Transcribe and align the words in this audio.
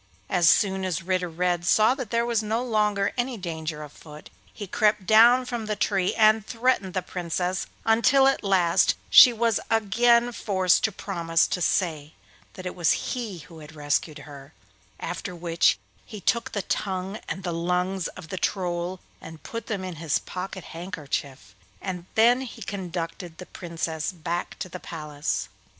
As 0.29 0.49
soon 0.49 0.83
as 0.83 1.03
Ritter 1.03 1.29
Red 1.29 1.63
saw 1.63 1.93
that 1.93 2.09
there 2.09 2.25
was 2.25 2.41
no 2.41 2.63
longer 2.63 3.13
any 3.19 3.37
danger 3.37 3.83
afoot, 3.83 4.31
he 4.51 4.65
crept 4.65 5.05
down 5.05 5.45
from 5.45 5.67
the 5.67 5.75
tree 5.75 6.15
and 6.15 6.43
threatened 6.43 6.95
the 6.95 7.03
Princess, 7.03 7.67
until 7.85 8.25
at 8.25 8.43
last 8.43 8.95
she 9.11 9.31
was 9.31 9.59
again 9.69 10.31
forced 10.31 10.83
to 10.85 10.91
promise 10.91 11.45
to 11.49 11.61
say 11.61 12.13
that 12.53 12.65
it 12.65 12.73
was 12.73 12.91
he 13.13 13.43
who 13.47 13.59
had 13.59 13.75
rescued 13.75 14.17
her; 14.25 14.53
after 14.99 15.35
which 15.35 15.77
he 16.03 16.19
took 16.19 16.51
the 16.53 16.63
tongue 16.63 17.19
and 17.29 17.43
the 17.43 17.53
lungs 17.53 18.07
of 18.07 18.29
the 18.29 18.37
Troll 18.39 18.99
and 19.21 19.43
put 19.43 19.67
them 19.67 19.83
in 19.83 19.97
his 19.97 20.17
pocket 20.17 20.63
handkerchief, 20.63 21.53
and 21.79 22.07
then 22.15 22.41
he 22.41 22.63
conducted 22.63 23.37
the 23.37 23.45
Princess 23.45 24.11
back 24.11 24.57
to 24.57 24.67
the 24.67 24.79
palace. 24.79 25.47